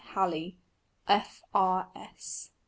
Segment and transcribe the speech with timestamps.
[0.15, 0.57] Halley,
[1.07, 1.43] F.
[1.53, 1.91] R.
[1.95, 2.49] S.